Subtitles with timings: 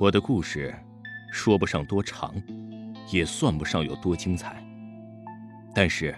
[0.00, 0.72] 我的故事
[1.32, 2.32] 说不上多长，
[3.10, 4.64] 也算不上有多精彩。
[5.74, 6.14] 但是，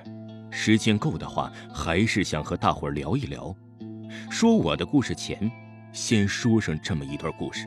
[0.50, 3.56] 时间够的话，还是想和大伙儿聊一聊。
[4.28, 5.50] 说我的故事前，
[5.94, 7.66] 先说上这么一段故事。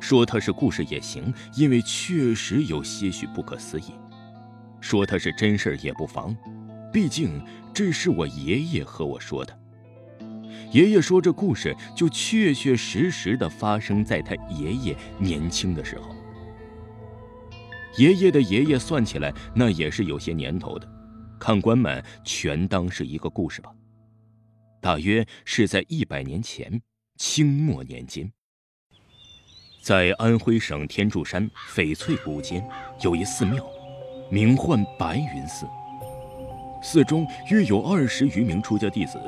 [0.00, 3.92] 说它是故事也行，因为确实有些许不可思议；
[4.80, 6.34] 说它是真事儿也不妨，
[6.90, 7.44] 毕竟
[7.74, 9.59] 这是我爷爷和我说的。
[10.72, 16.14] 爷爷说这故事就确确实实的发生在他爷爷年轻的时候。
[17.96, 20.88] 爷爷的爷爷算起来那也是有些年头的，
[21.40, 23.70] 看官们全当是一个故事吧。
[24.80, 26.80] 大约是在一百年前，
[27.16, 28.32] 清末年间，
[29.82, 32.66] 在安徽省天柱山翡翠谷间
[33.02, 33.62] 有一寺庙，
[34.30, 35.66] 名唤白云寺。
[36.80, 39.20] 寺中约有二十余名出家弟子。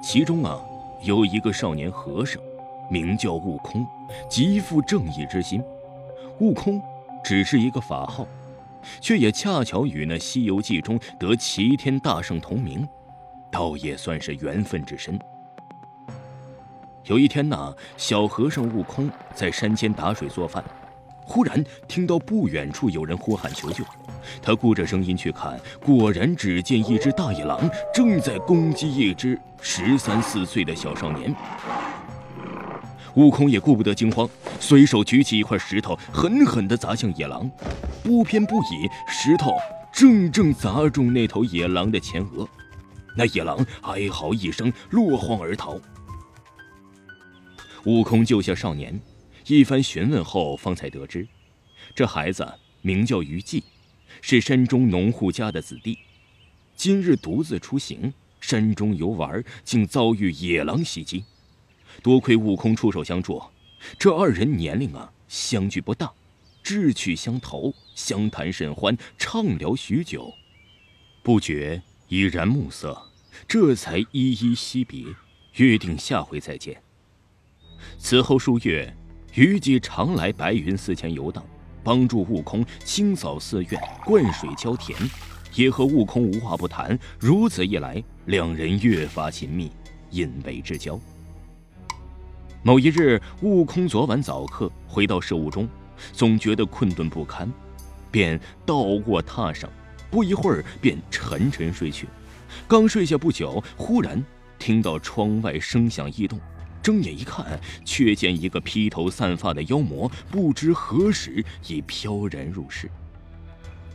[0.00, 0.64] 其中啊，
[1.02, 2.42] 有一个少年和尚，
[2.90, 3.86] 名叫悟空，
[4.28, 5.62] 极富正义之心。
[6.40, 6.82] 悟空
[7.22, 8.26] 只是一个法号，
[9.00, 12.86] 却也恰巧与那《西游记》中得齐天大圣同名，
[13.50, 15.18] 倒也算是缘分之深。
[17.04, 20.62] 有一天呢，小和尚悟空在山间打水做饭。
[21.28, 23.84] 忽然听到不远处有人呼喊求救，
[24.40, 31.34] 他顾着声音去看，果然只见一只大野狼正在攻击一只十三四岁的小少年。
[33.14, 34.26] 悟空也顾不得惊慌，
[34.58, 37.48] 随手举起一块石头，狠狠地砸向野狼。
[38.02, 39.54] 不偏不倚，石头
[39.92, 42.48] 正正砸中那头野狼的前额，
[43.14, 45.78] 那野狼哀嚎一声，落荒而逃。
[47.84, 48.98] 悟空救下少年。
[49.56, 51.26] 一番询问后，方才得知，
[51.94, 52.46] 这孩子
[52.82, 53.64] 名叫于季，
[54.20, 55.98] 是山中农户家的子弟。
[56.76, 61.24] 今日独自出行，山中游玩，竟遭遇野狼袭击。
[62.02, 63.42] 多亏悟空出手相助，
[63.98, 66.12] 这二人年龄啊相距不大，
[66.62, 70.32] 志趣相投，相谈甚欢，畅聊许久，
[71.22, 73.10] 不觉已然暮色，
[73.48, 75.06] 这才依依惜别，
[75.54, 76.82] 约定下回再见。
[77.98, 78.94] 此后数月。
[79.32, 81.44] 虞姬常来白云寺前游荡，
[81.84, 84.98] 帮助悟空清扫寺院、灌水浇田，
[85.54, 86.98] 也和悟空无话不谈。
[87.18, 89.70] 如此一来，两人越发亲密，
[90.10, 90.98] 引为之交。
[92.62, 95.68] 某一日，悟空昨晚早课回到舍屋中，
[96.12, 97.48] 总觉得困顿不堪，
[98.10, 99.70] 便倒卧榻上，
[100.10, 102.08] 不一会儿便沉沉睡去。
[102.66, 104.24] 刚睡下不久，忽然
[104.58, 106.40] 听到窗外声响异动。
[106.88, 112.90] 睁眼一看，却见一个披头散发的妖魔，不知何时已飘然入室。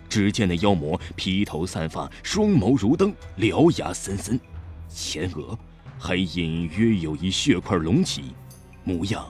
[0.08, 4.40] 只见那妖魔披头散发，双眸如灯，獠牙森森，
[4.88, 5.58] 前额
[5.98, 8.36] 还隐约有一血块隆起，
[8.84, 9.28] 模样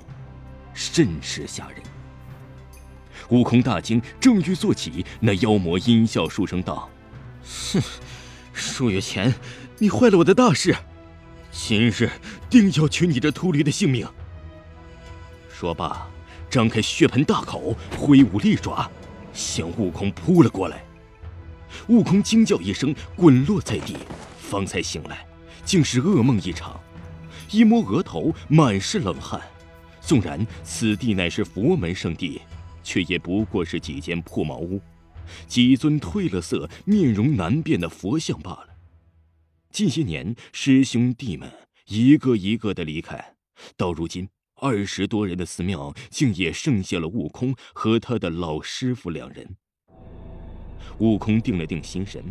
[0.73, 1.81] 甚是吓人。
[3.29, 6.89] 悟空大惊，正欲坐起，那妖魔阴笑数声道
[7.71, 7.81] ：“哼，
[8.51, 9.33] 数月前
[9.77, 10.75] 你坏了我的大事。”
[11.55, 12.09] 今日
[12.49, 14.07] 定要取你这秃驴的性命！
[15.47, 16.09] 说罢，
[16.49, 18.89] 张开血盆大口，挥舞利爪，
[19.33, 20.83] 向悟空扑了过来。
[21.87, 23.95] 悟空惊叫一声，滚落在地，
[24.39, 25.25] 方才醒来，
[25.63, 26.77] 竟是噩梦一场。
[27.51, 29.39] 一摸额头，满是冷汗。
[30.01, 32.41] 纵然此地乃是佛门圣地，
[32.83, 34.81] 却也不过是几间破茅屋，
[35.47, 38.67] 几尊褪了色、面容难辨的佛像罢了。
[39.73, 41.51] 近些年，师兄弟们
[41.87, 43.33] 一个一个的离开，
[43.75, 44.29] 到如今，
[44.61, 49.55] 二十多人的寺庙竟也剩下了悟空和他的老师傅两人。
[50.99, 52.23] 悟空定了定心神，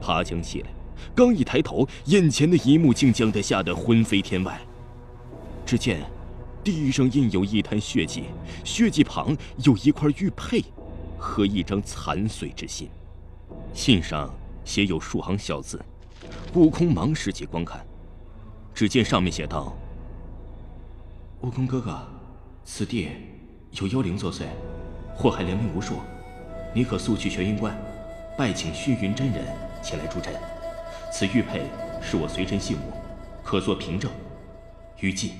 [0.00, 0.70] 爬墙起来，
[1.14, 4.60] 刚一抬头，眼前的一幕竟将他吓得魂飞天外。
[5.64, 6.02] 只见
[6.64, 8.24] 地上印有一滩血迹，
[8.64, 10.64] 血迹旁有一块玉佩
[11.16, 12.88] 和一张残碎之信，
[13.72, 15.80] 信上写有数行小字。
[16.54, 17.86] 悟空忙拾起观看，
[18.74, 19.76] 只见上面写道
[21.42, 22.00] ：“悟空哥哥，
[22.64, 23.10] 此地
[23.72, 24.44] 有妖灵作祟，
[25.14, 25.96] 祸害良民无数，
[26.74, 27.76] 你可速去玄云观，
[28.36, 29.44] 拜请虚云真人
[29.82, 30.32] 前来助阵。
[31.12, 31.66] 此玉佩
[32.00, 32.92] 是我随身信物，
[33.44, 34.10] 可做凭证。
[35.00, 35.32] 于禁。”